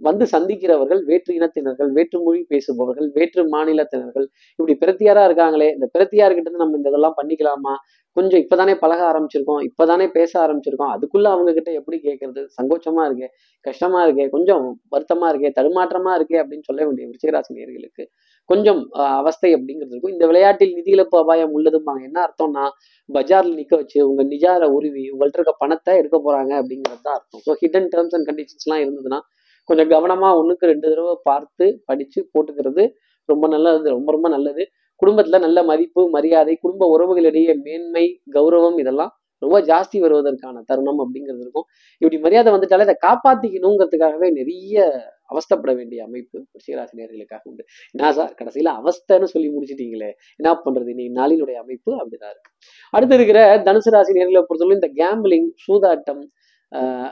வந்து 0.00 0.25
சந்திக்கிறவர்கள் 0.33 1.00
வேற்று 1.11 1.33
இனத்தினர்கள் 1.38 1.91
வேற்று 1.99 2.19
மொழி 2.25 2.41
பேசுபவர்கள் 2.53 3.09
வேற்று 3.19 3.43
மாநிலத்தினர்கள் 3.55 4.26
இப்படி 4.59 4.75
பிரத்தியாரா 4.83 5.23
இருக்காங்களே 5.29 5.69
இந்த 5.76 5.87
பிரத்தியார்கிட்ட 5.95 6.49
இருந்து 6.49 6.65
நம்ம 6.65 6.79
இந்த 6.81 6.91
இதெல்லாம் 6.93 7.19
பண்ணிக்கலாமா? 7.21 7.75
கொஞ்சம் 8.17 8.43
இப்பதானே 8.45 8.75
பழக 8.83 9.00
ஆரம்பிச்சிருக்கோம் 9.11 9.62
இப்பதானே 9.69 10.07
பேச 10.19 10.33
ஆரம்பிச்சிருக்கோம் 10.45 10.93
அதுக்குள்ள 10.95 11.26
அவங்க 11.35 11.50
கிட்ட 11.59 11.71
எப்படி 11.81 11.97
கேட்கறது 12.07 12.43
சங்கோச்சமா 12.59 13.03
இருக்கே 13.09 13.29
கஷ்டமா 13.65 14.00
இருக்கே 14.07 14.26
கொஞ்சம் 14.37 14.65
வருத்தமா 14.95 15.26
இருக்கே 15.33 15.50
தடுமாற்றமா 15.59 16.12
இருக்கே 16.19 16.38
அப்படின்னு 16.43 16.69
சொல்ல 16.71 16.81
வேண்டிய 16.87 17.07
விருச்சிகராசி 17.09 17.53
நேர்களுக்கு 17.59 18.05
கொஞ்சம் 18.49 18.81
அவஸ்தை 19.21 19.50
அப்படிங்கிறது 19.57 19.93
இருக்கும். 19.95 20.12
இந்த 20.15 20.25
விளையாட்டில் 20.31 20.75
நிதி 20.79 20.93
இழப்பு 20.97 21.17
அபாயம் 21.23 21.55
உள்ளதும்பாங்க. 21.57 22.03
என்ன 22.09 22.19
அர்த்தம்னா 22.26 22.65
பஜார்ல 23.09 23.55
நிக்க 23.61 23.75
வச்சு 23.81 23.99
உங்க 24.11 24.23
நிஜார 24.35 24.69
உருவி 24.76 25.05
உங்கள்ட்ட 25.12 25.41
இருக்க 25.41 25.55
பணத்தை 25.62 25.95
எடுக்க 26.03 26.19
போறாங்க 26.26 26.53
அப்படிங்கிறது 26.61 27.03
தான் 27.09 27.17
அர்த்தம். 27.19 27.43
So 27.47 27.55
hidden 27.62 27.88
terms 27.95 28.15
and 28.19 28.29
conditions 28.31 28.67
எல்லாம் 28.67 28.83
இருந்ததுன்னா 28.85 29.21
கொஞ்சம் 29.68 29.90
கவனமா 29.94 30.28
ஒண்ணுக்கு 30.40 30.70
ரெண்டு 30.73 30.87
தடவை 30.88 31.14
பார்த்து 31.23 31.66
படிச்சு 31.85 32.20
போட்டுக்கிறது 32.32 32.85
ரொம்ப 33.28 33.44
நல்லது 33.49 33.88
ரொம்ப 33.96 34.11
ரொம்ப 34.12 34.28
நல்லது. 34.28 34.64
குடும்பத்துல 35.00 35.38
நல்ல 35.44 35.58
மதிப்பு 35.70 36.02
மரியாதை 36.11 36.54
குடும்ப 36.64 36.82
உறவுகளிடையே 36.94 37.54
மேன்மை 37.62 38.04
கௌரவம் 38.32 38.78
இதெல்லாம் 38.82 39.12
ரொம்ப 39.42 39.56
ஜாஸ்தி 39.70 39.96
வருவதற்கான 40.04 40.62
தருணம் 40.64 41.00
அப்படிங்கிறது 41.02 41.42
இருக்கும். 41.44 41.66
இப்படி 42.00 42.18
மரியாதை 42.18 42.50
வந்துட்டாலே 42.52 42.85
அதை 42.87 42.96
காப்பாத்திக்கணுங்கிறதுக்காகவே 43.06 44.28
நிறைய 44.32 44.85
அவஸ்தப்பட 45.30 45.73
வேண்டிய 45.78 46.00
அமைப்பு 46.04 46.38
ரிஷிகராசினியர்களுக்காக 46.56 47.42
உண்டு. 47.42 47.62
என்ன 47.92 48.12
சார் 48.12 48.32
கடைசியில 48.40 48.73
அவஸ்தைன்னு 48.80 49.28
சொல்லி 49.35 49.49
முடிச்சிட்டீங்களே 49.56 50.11
என்ன 50.38 50.50
பண்றது? 50.64 50.90
நீ 50.94 51.06
நாளினுடைய 51.18 51.56
அமைப்பு 51.64 51.92
அப்படிதான் 51.92 52.32
இருக்கு. 52.35 52.50
அடுத்து 52.94 53.14
இருக்கிற 53.14 53.40
தனுசு 53.66 53.92
ராசி 53.96 54.14
நேர்களை 54.18 54.42
பொறுத்தவரை 54.49 54.78
இந்த 54.78 54.90
கேம்பிளிங் 55.00 55.49
சூதாட்டம் 55.66 56.23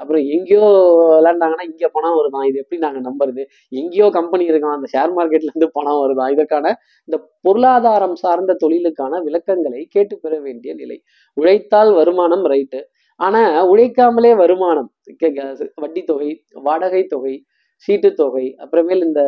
அப்புறம் 0.01 0.23
எங்கேயோ 0.35 0.65
விளாண்டாங்கன்னா 1.17 1.67
இங்கே 1.71 1.89
பணம் 1.97 2.17
வருதான். 2.19 2.47
இது 2.51 2.57
எப்படி 2.63 2.79
நாங்கள் 2.85 3.07
நம்புறது? 3.09 3.43
எங்கேயோ 3.81 4.07
கம்பெனி 4.19 4.45
இருக்கான். 4.51 4.77
அந்த 4.79 4.89
ஷேர் 4.95 5.15
மார்க்கெட்லேருந்து 5.19 5.69
பணம் 5.79 6.01
வருதான் 6.03 6.33
இதற்கான 6.35 6.67
இந்த 7.09 7.19
பொருளாதாரம் 7.47 8.17
சார்ந்த 8.25 8.57
தொழிலுக்கான 8.65 9.23
விளக்கங்களை 9.29 9.83
கேட்டு 9.95 10.17
பெற 10.25 10.35
வேண்டிய 10.47 10.75
நிலை. 10.83 10.99
உழைத்தால் 11.37 11.93
வருமானம் 12.01 12.47
ரைட்டு 12.53 12.81
ஆனால் 13.21 13.57
உழைக்காமலே 13.73 14.31
வருமானம். 14.45 14.89
வட்டி 15.83 16.03
தொகை 16.11 16.31
வாடகை 16.69 17.03
தொகை 17.13 17.35
சீட்டு 17.85 18.09
தொகை 18.21 18.45
அப்புறமேல் 18.63 19.05
இந்த 19.07 19.23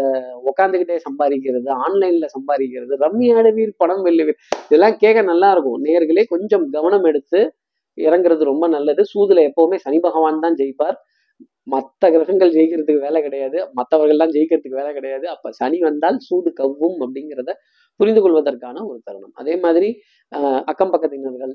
உட்காந்துக்கிட்டே 0.50 0.96
சம்பாதிக்கிறது 1.06 1.68
ஆன்லைன்ல 1.84 2.26
சம்பாதிக்கிறது 2.34 2.94
ரம்மி 3.04 3.28
ஆடுவீர் 3.38 3.72
பணம் 3.82 4.02
வெல்லுவீர் 4.06 4.38
இதெல்லாம் 4.66 4.96
கேட்க 5.02 5.22
நல்லா 5.30 5.48
இருக்கும். 5.54 5.78
நேர்களே 5.86 6.24
கொஞ்சம் 6.34 6.64
கவனம் 6.76 7.06
எடுத்து 7.10 7.40
இறங்குறது 7.98 8.44
ரொம்ப 8.50 8.66
நல்லது. 8.74 9.02
சூதுல 9.12 9.42
எப்பவுமே 9.50 9.78
சனி 9.84 10.00
பகவான் 10.06 10.44
தான் 10.44 10.58
ஜெயிப்பார். 10.60 10.98
மற்ற 11.66 12.04
கிரகங்கள் 12.14 12.52
ஜெயிக்கிறதுக்கு 12.54 13.04
வேலை 13.06 13.20
கிடையாது. 13.24 13.58
மற்றவர்கள்லாம் 13.78 14.32
ஜெயிக்கிறதுக்கு 14.34 14.80
வேலை 14.80 14.92
கிடையாது. 14.98 15.26
அப்ப 15.34 15.52
சனி 15.60 15.78
வந்தால் 15.86 16.18
சூது 16.26 16.50
கவ்வும் 16.60 16.98
அப்படிங்கிறத 17.04 17.52
புரிந்து 18.00 18.20
கொள்வதற்கான 18.22 18.76
ஒரு 18.90 19.00
தருணம். 19.06 19.34
அதே 19.42 19.54
மாதிரி 19.64 19.88
அஹ், 20.32 20.62
அக்கம் 20.72 20.92
பக்கத்தினர்கள் 20.92 21.54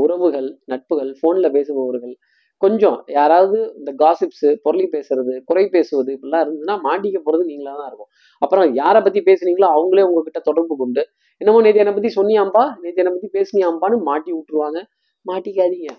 உறவுகள் 0.00 0.48
நட்புகள் 0.72 1.10
போன்ல 1.22 1.46
பேசுபவர்கள் 1.56 2.14
கொஞ்சம் 2.62 2.98
யாராவது 3.16 3.58
இந்த 3.78 3.90
காசிப்ஸ் 4.00 4.46
பொருளி 4.64 4.86
பேசுறது 4.92 5.34
குறை 5.48 5.64
பேசுவது 5.74 6.10
இப்படிலாம் 6.14 6.44
இருந்ததுன்னா 6.44 6.76
மாட்டிக்க 6.86 7.18
போறது 7.22 7.44
நீங்களா 7.50 7.72
தான் 7.80 7.88
இருக்கும். 7.90 8.10
அப்புறம் 8.42 8.68
யாரை 8.78 9.00
பத்தி 9.02 9.20
பேசுனீங்களோ 9.28 9.68
அவங்களே 9.74 10.06
உங்ககிட்ட 10.08 10.40
தொடர்பு 10.48 10.74
கொண்டு 10.76 11.02
என்னமோ 11.40 11.60
நேத்தி 11.64 11.82
என்னை 11.82 11.94
பத்தி 11.94 12.12
சொன்னியாம்பா 12.16 12.64
நேத்தி 12.82 13.02
என்னை 13.02 13.12
பத்தி 13.14 13.30
பேசுனியாம்பான்னு 13.36 13.98
மாட்டி 14.08 14.30
விட்டுருவாங்க. 14.36 14.78
மாட்டிக்காதீங்க. 15.30 15.90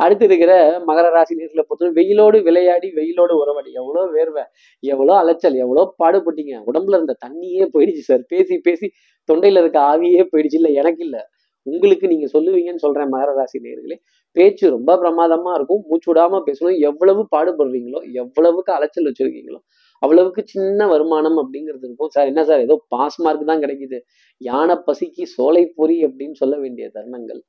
அடுத்து 0.00 0.24
இருக்கிற 0.28 0.52
மகர 0.88 1.06
ராசி 1.16 1.34
நேர்களை 1.40 1.62
பொறுத்த 1.66 1.90
வெயிலோடு 1.98 2.38
விளையாடி 2.48 2.88
வெயிலோடு 2.98 3.34
உறவாடி. 3.42 3.70
எவ்வளோ 3.80 4.02
வேர்வை 4.16 4.44
எவ்வளோ 4.82 5.12
அலைச்சல் 5.22 5.58
எவ்வளோ 5.64 5.82
பாடுபட்டீங்க. 6.02 6.54
உடம்புல 6.70 6.98
இருந்த 6.98 7.14
தண்ணியே 7.24 7.66
போயிடுச்சு 7.74 8.02
சார் 8.10 8.24
பேசி 8.32 8.56
பேசி 8.66 8.88
தொண்டையில் 9.28 9.60
இருக்க 9.62 9.78
ஆவியே 9.92 10.24
போயிடுச்சு. 10.32 10.58
இல்லை 10.62 10.72
எனக்கு 10.82 11.02
இல்லை. 11.08 11.22
உங்களுக்கு 11.66 12.06
நீங்க 12.12 12.26
சொல்லுவீங்கன்னு 12.32 12.84
சொல்றேன் 12.86 13.12
மகர 13.14 13.30
ராசி 13.38 13.58
நேர்களே. 13.66 13.96
பேச்சு 14.36 14.64
ரொம்ப 14.76 14.92
பிரமாதமா 15.02 15.50
இருக்கும். 15.58 15.82
மூச்சு 15.90 16.08
விடாம 16.10 16.40
பேசணும். 16.48 16.78
எவ்வளவு 16.88 17.22
பாடுபடுறீங்களோ 17.34 18.00
எவ்வளவுக்கு 18.22 18.72
அலைச்சல் 18.76 19.08
வச்சிருக்கீங்களோ 19.10 19.60
அவ்வளவுக்கு 20.02 20.42
சின்ன 20.54 20.86
வருமானம் 20.86 21.38
அப்படிங்கிறது 21.42 21.86
இருக்கும். 21.88 22.10
சார் 22.16 22.30
என்ன 22.32 22.42
சார் 22.44 22.64
ஏதோ 22.66 22.74
பாஸ் 22.94 23.18
மார்க் 23.24 23.50
தான் 23.50 23.62
கிடைக்குது. 23.64 23.98
யானை 24.40 24.76
பசிக்கு 24.88 25.24
சோலை 25.36 25.64
பொறி 25.78 25.96
அப்படின்னு 26.08 26.36
சொல்ல 26.42 26.54
வேண்டிய 26.64 26.86
தருணங்கள். 26.96 27.40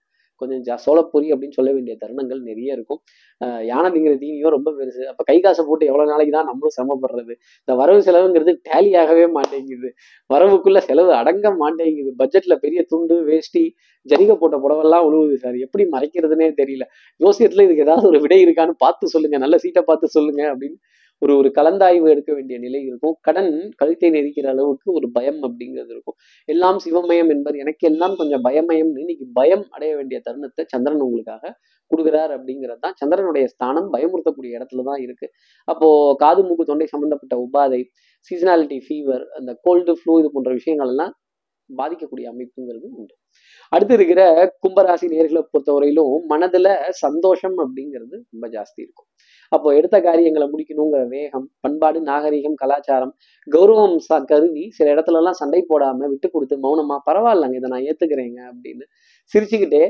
கொஞ்சம் 0.41 0.61
ஜா 0.67 0.75
சோளப்பொரி 0.85 1.27
அப்படின்னு 1.33 1.57
சொல்ல 1.57 1.71
வேண்டிய 1.75 1.93
தருணங்கள் 2.03 2.41
நிறைய 2.49 2.77
இருக்கும். 2.77 2.99
யானை 3.71 3.89
திங்கிற 3.95 4.13
தீனியும் 4.23 4.53
ரொம்ப 4.55 4.69
பெருசு. 4.77 5.03
அப்போ 5.11 5.23
கை 5.29 5.37
காசை 5.45 5.63
போட்டு 5.69 5.89
எவ்வளோ 5.91 6.05
நாளைக்கு 6.11 6.33
தான் 6.37 6.49
நம்மளும் 6.49 6.75
சிரமப்படுறது? 6.77 7.33
இந்த 7.63 7.73
வரவு 7.81 8.01
செலவுங்கிறது 8.07 8.53
டேலி 8.69 8.91
ஆகவே 9.01 9.25
மாட்டேங்குது. 9.37 9.91
வரவுக்குள்ள 10.29 10.81
செலவு 10.89 11.13
அடங்க 11.21 11.51
மாட்டேங்குது. 11.63 12.11
பட்ஜெட்ல 12.21 12.57
பெரிய 12.65 12.81
துண்டு 12.93 13.17
வேஷ்டி 13.29 13.63
ஜரிகை 14.05 14.35
போட்ட 14.41 14.55
புடவெல்லாம் 14.63 15.05
உழுவுது 15.09 15.37
சார். 15.43 15.55
எப்படி 15.65 15.83
மறைக்கிறதுனே 15.95 16.49
தெரியல. 16.61 16.85
யோசியத்துல 17.19 17.65
இதுக்கு 17.67 17.85
ஏதாவது 17.87 18.05
ஒரு 18.11 18.19
விடை 18.25 18.39
இருக்கான்னு 18.45 18.75
பார்த்து 18.85 19.13
சொல்லுங்க. 19.15 19.37
நல்ல 19.45 19.57
சீட்டை 19.63 19.83
பார்த்து 19.89 20.15
சொல்லுங்க 20.17 20.43
அப்படின்னு 20.53 20.77
ஒரு 21.21 21.33
ஒரு 21.39 21.49
கலந்தாய்வு 21.57 22.07
எடுக்க 22.13 22.31
வேண்டிய 22.37 22.57
நிலை 22.63 22.79
இருக்கும். 22.87 23.15
கடன் 23.27 23.51
கழுத்தை 23.81 24.09
நெரிக்கிற 24.15 24.47
அளவுக்கு 24.53 24.87
ஒரு 24.97 25.07
பயம் 25.17 25.39
அப்படிங்கிறது 25.47 25.91
இருக்கும். 25.95 26.17
எல்லாம் 26.49 26.79
சிவமயம் 26.85 27.31
என்பது 27.35 27.61
எனக்கு 27.63 27.85
எல்லாம் 27.91 28.15
கொஞ்சம் 28.21 28.43
பயமயம்னு 28.47 29.01
இன்னைக்கு 29.03 29.27
பயம் 29.39 29.65
அடைய 29.75 29.91
வேண்டிய 29.99 30.19
தருணத்தை 30.27 30.65
சந்திரன் 30.73 31.05
உங்களுக்காக 31.07 31.53
கொடுக்குறார் 31.91 32.31
அப்படிங்கிறது 32.37 32.81
தான். 32.85 32.95
சந்திரனுடைய 33.01 33.45
ஸ்தானம் 33.53 33.89
பயமுறுத்தக்கூடிய 33.95 34.57
இடத்துல 34.57 34.85
தான் 34.89 35.01
இருக்கு. 35.05 35.27
அப்போ 35.67 35.89
காது 36.23 36.43
மூக்கு 36.47 36.65
தொண்டை 36.71 36.87
சம்பந்தப்பட்ட 36.93 37.37
உபாதை 37.45 37.81
சீசனாலிட்டி 38.31 38.79
ஃபீவர் 38.85 39.23
அந்த 39.39 39.51
கோல்டு 39.67 39.93
ஃப்ளூ 39.99 40.15
இது 40.21 40.29
போன்ற 40.35 40.51
விஷயங்கள் 40.59 40.91
எல்லாம் 40.93 41.13
பாதிக்கக்கூடிய 41.69 42.25
அமைப்புங்கிறது 42.31 42.87
உண்டு. 42.99 43.13
அடுத்து 43.73 43.93
இருக்கிற 43.97 44.21
கும்பராசி 44.63 45.05
நேர்களை 45.13 45.41
பொறுத்தவரையிலும் 45.53 46.13
மனதுல 46.31 46.67
சந்தோஷம் 47.05 47.57
அப்படிங்கிறது 47.63 48.15
ரொம்ப 48.33 48.47
ஜாஸ்தி 48.55 48.79
இருக்கும். 48.85 49.07
அப்போ 49.51 49.67
எடுத்த 49.79 49.97
காரியங்களை 50.07 50.47
முடிக்கணுங்கிற 50.53 51.01
வேகம் 51.15 51.45
பண்பாடு 51.65 51.99
நாகரிகம் 52.11 52.57
கலாச்சாரம் 52.63 53.13
கௌரவம் 53.47 53.97
சா 54.07 54.17
கருதி 54.31 54.65
சில 54.77 54.93
இடத்துல 54.95 55.21
எல்லாம் 55.21 55.39
சண்டை 55.41 55.61
போடாம 55.71 56.07
விட்டு 56.13 56.29
கொடுத்து 56.35 56.57
மௌனமா 56.65 56.97
பரவாயில்லங்க 57.09 57.59
இதை 57.61 57.69
நான் 57.75 57.87
ஏத்துக்கிறேங்க 57.91 58.41
அப்படின்னு 58.51 58.87
சிரிச்சுக்கிட்டே 59.33 59.83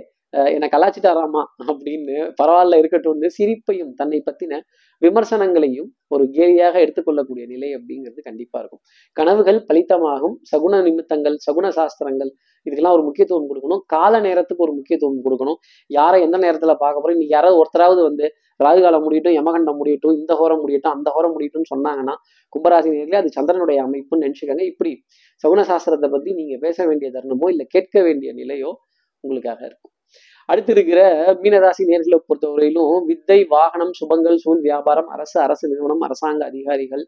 என்னை 0.55 0.67
கலாச்சிட்டாராமா 0.73 1.41
அப்படின்னு 1.71 2.15
பரவாயில்ல 2.39 2.79
இருக்கட்டும்னு 2.81 3.27
சிரிப்பையும் 3.35 3.91
தன்னை 3.99 4.19
பத்தின 4.27 4.59
விமர்சனங்களையும் 5.01 5.87
ஒரு 6.13 6.23
கேலியாக 6.35 6.75
எடுத்துக்கொள்ளக்கூடிய 6.83 7.45
நிலை 7.53 7.69
அப்படிங்கிறது 7.77 8.21
கண்டிப்பா 8.27 8.57
இருக்கும். 8.61 8.81
கனவுகள் 9.17 9.59
பலித்தமாகும் 9.69 10.35
சகுன 10.51 10.81
நிமித்தங்கள் 10.87 11.35
சகுன 11.45 11.69
சாஸ்திரங்கள் 11.77 12.31
இதுக்கெல்லாம் 12.65 12.95
ஒரு 12.97 13.03
முக்கியத்துவம் 13.07 13.49
கொடுக்கணும். 13.49 13.81
கால 13.95 14.13
நேரத்துக்கு 14.27 14.65
ஒரு 14.67 14.73
முக்கியத்துவம் 14.77 15.23
கொடுக்கணும். 15.25 15.59
யாரை 15.89 16.19
எந்த 16.27 16.37
நேரத்துல 16.45 16.75
பார்க்க 16.83 17.01
போறோம்? 17.01 17.15
இன்னைக்கு 17.17 17.35
யாராவது 17.37 17.59
ஒருத்தராவது 17.61 18.01
வந்து 18.09 18.27
ராகுகாலம் 18.59 19.03
முடியட்டும் 19.05 19.35
யமகண்டம் 19.39 19.79
முடியட்டும் 19.79 20.15
இந்த 20.19 20.33
ஹோரம் 20.41 20.61
முடியட்டும் 20.63 20.95
அந்த 20.97 21.09
ஹோரம் 21.15 21.33
முடியட்டும்னு 21.35 21.71
சொன்னாங்கன்னா 21.73 22.15
கும்பராசி 22.53 22.89
நேர்களே 22.95 23.19
அது 23.21 23.29
சந்திரனுடைய 23.37 23.79
அமைப்புன்னு 23.87 24.23
நினச்சிக்கோங்க. 24.25 24.65
இப்படி 24.71 24.91
சகுன 25.43 25.65
சாஸ்திரத்தை 25.71 26.09
பத்தி 26.13 26.31
நீங்க 26.33 26.55
பேச 26.65 26.77
வேண்டிய 26.89 27.09
தருணமோ 27.15 27.49
இல்ல 27.53 27.63
கேட்க 27.75 28.03
வேண்டிய 28.07 28.31
நிலையோ 28.33 28.71
உங்களுக்காக 29.23 29.61
இருக்கும். 29.69 29.91
அடுத்து 30.49 30.71
இருக்கிற 30.75 30.99
மீனராசி 31.43 31.83
நேர்களை 31.89 32.17
பொறுத்தவரையிலும் 32.27 33.05
வித்தை 33.09 33.37
வாகனம் 33.53 33.93
சுபங்கள் 33.99 34.37
சூழ் 34.43 34.61
வியாபாரம் 34.67 35.09
அரசு 35.15 35.37
அரசு 35.45 35.65
நிறுவனம் 35.71 36.03
அரசாங்க 36.07 36.41
அதிகாரிகள் 36.51 37.03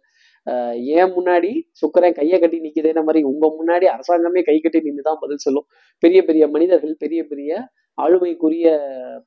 ஆஹ் 0.48 0.78
ஏன் 0.98 1.12
முன்னாடி 1.16 1.52
சுக்கரன் 1.82 2.18
கையை 2.20 2.38
கட்டி 2.40 2.58
நிக்குதேன 2.66 3.04
மாதிரி 3.08 3.22
உங்க 3.32 3.46
முன்னாடி 3.60 3.86
அரசாங்கமே 3.96 4.42
கை 4.50 4.58
கட்டி 4.60 4.80
நின்று 4.88 5.04
தான் 5.10 5.22
பதில் 5.24 5.44
சொல்லும். 5.46 5.68
பெரிய 6.04 6.20
பெரிய 6.30 6.44
மனிதர்கள் 6.56 6.96
பெரிய 7.04 7.22
பெரிய 7.32 7.52
ஆளுமைக்குரிய 7.98 8.68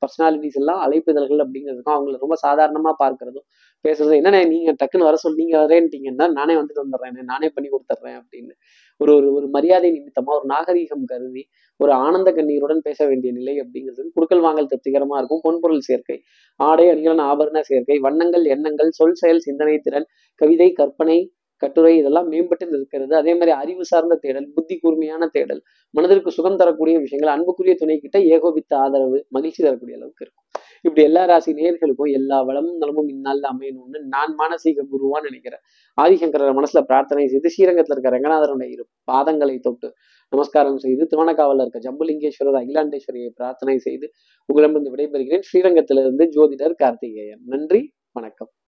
பர்சனாலிட்டிஸ் 0.01 0.59
எல்லாம் 0.61 0.81
அழைப்பிதழ்கள் 0.81 1.43
அப்படிங்கிறதுக்கும் 1.43 1.95
அவங்கள 1.95 2.19
ரொம்ப 2.21 2.35
சாதாரணமாக 2.43 2.95
பார்க்கறதும் 3.01 3.47
பேசுறதும் 3.85 4.17
என்னண்ணே 4.17 4.41
நீங்கள் 4.45 4.77
டக்குன்னு 4.79 5.07
வர 5.09 5.17
சொல்லி 5.17 5.41
நீங்கள் 5.41 5.63
வரேன்ட்டீங்கன்னா 5.63 6.27
நானே 6.31 6.55
வந்துட்டு 6.55 6.83
வந்துடுறேன் 6.83 7.31
நானே 7.31 7.47
பண்ணி 7.49 7.69
கொடுத்துட்றேன் 7.69 8.17
அப்படின்னு 8.19 8.53
ஒரு 9.01 9.11
ஒரு 9.13 9.27
ஒரு 9.33 9.47
மரியாதை 9.47 9.89
நிமித்தமாக 9.91 10.37
ஒரு 10.37 10.47
நாகரீகம் 10.47 11.05
கருதி 11.05 11.43
ஒரு 11.79 11.91
ஆனந்த 11.97 12.29
கண்ணீருடன் 12.31 12.81
பேச 12.81 12.99
வேண்டிய 13.07 13.31
நிலை 13.33 13.55
அப்படிங்கிறது 13.61 14.09
குடுக்கல் 14.15 14.43
வாங்கல் 14.43 14.67
திருப்திகரமாக 14.67 15.19
இருக்கும் 15.21 15.43
பொன்பொருள் 15.43 15.85
சேர்க்கை 15.85 16.17
ஆடை 16.59 16.85
அணிகலன் 16.89 17.25
ஆபரண 17.25 17.61
சேர்க்கை 17.65 17.97
வண்ணங்கள் 17.99 18.45
எண்ணங்கள் 18.47 18.91
சொல் 18.91 19.17
செயல் 19.17 19.41
சிந்தனை 19.41 19.77
திறன் 19.79 20.07
கவிதை 20.41 20.69
கற்பனை 20.73 21.17
கட்டுரை 21.63 21.93
இதெல்லாம் 22.01 22.27
மேம்பட்டு 22.31 22.65
இருக்கிறது. 22.77 23.13
அதே 23.21 23.33
மாதிரி 23.33 23.51
அறிவு 23.61 23.85
சார்ந்த 23.91 24.19
தேடல் 24.23 24.47
புத்தி 24.55 24.75
கூர்மையான 24.83 25.29
தேடல் 25.35 25.61
மனதிற்கு 25.93 26.31
சுகம் 26.37 26.59
தரக்கூடிய 26.61 26.97
விஷயங்கள் 27.05 27.33
அன்புக்குரிய 27.35 27.75
துணை 27.81 27.97
கிட்ட 28.03 28.19
ஏகோபித்த 28.35 28.73
ஆதரவு 28.85 29.19
மகிழ்ச்சி 29.29 29.61
தரக்கூடிய 29.63 29.97
அளவுக்கு 29.99 30.23
இருக்கும். 30.25 30.47
இப்படி 30.85 31.01
எல்லா 31.07 31.23
ராசி 31.31 31.51
நேர்களுக்கும் 31.57 32.11
எல்லா 32.19 32.37
வளமும் 32.47 32.77
நலமும் 32.77 33.09
இந்நாளில் 33.13 33.47
அமையணும்னு 33.51 33.99
நான் 34.13 34.31
மானசீக 34.39 34.85
குருவான்னு 34.93 35.29
நினைக்கிறேன். 35.29 35.63
ஆதிசங்கரர் 35.97 36.57
மனசுல 36.59 36.81
பிரார்த்தனை 36.91 37.25
செய்து 37.33 37.51
ஸ்ரீரங்கத்துல 37.55 37.95
இருக்க 37.95 38.13
ரங்கநாதருடைய 38.15 38.69
இரு 38.75 38.85
பாதங்களை 39.11 39.57
தொட்டு 39.67 39.89
நமஸ்காரம் 40.33 40.81
செய்து 40.85 41.03
திருவண்ணக்காவலில் 41.11 41.63
இருக்க 41.65 41.81
ஜம்புலிங்கேஸ்வரர் 41.87 42.59
அகிலாண்டேஸ்வரியை 42.61 43.31
பிரார்த்தனை 43.39 43.77
செய்து 43.87 44.07
உங்களிடமிருந்து 44.49 44.95
விடைபெறுகிறேன். 44.95 45.45
ஸ்ரீரங்கத்திலிருந்து 45.49 46.25
ஜோதிடர் 46.37 46.79
கார்த்திகேயன். 46.83 47.43
நன்றி 47.45 47.83
வணக்கம். 48.19 48.51